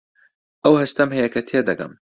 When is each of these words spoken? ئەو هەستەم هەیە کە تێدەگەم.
ئەو 0.63 0.73
هەستەم 0.81 1.09
هەیە 1.15 1.29
کە 1.33 1.41
تێدەگەم. 1.49 1.93